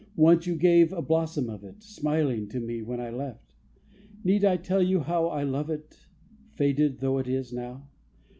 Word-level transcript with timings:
Once 0.15 0.47
you 0.47 0.55
gave 0.55 0.91
a 0.93 0.99
blossom 1.03 1.47
of 1.47 1.63
it, 1.63 1.83
Smiling, 1.83 2.47
to 2.49 2.59
me 2.59 2.81
when 2.81 2.99
I 2.99 3.11
left: 3.11 3.53
Need 4.23 4.43
I 4.43 4.57
tell 4.57 4.81
you 4.81 5.01
how 5.01 5.27
I 5.27 5.43
love 5.43 5.69
it 5.69 6.07
Faded 6.53 7.01
though 7.01 7.19
it 7.19 7.27
is 7.27 7.53
now! 7.53 7.87